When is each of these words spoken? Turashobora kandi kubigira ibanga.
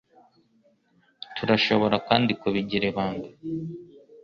Turashobora 1.35 1.95
kandi 2.07 2.31
kubigira 2.41 2.85
ibanga. 2.91 3.29